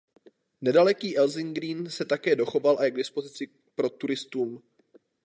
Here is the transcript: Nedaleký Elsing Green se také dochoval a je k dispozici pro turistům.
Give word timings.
Nedaleký 0.61 1.17
Elsing 1.17 1.55
Green 1.55 1.89
se 1.89 2.05
také 2.05 2.35
dochoval 2.35 2.77
a 2.79 2.83
je 2.85 2.91
k 2.91 2.95
dispozici 2.95 3.47
pro 3.75 3.89
turistům. 3.89 4.61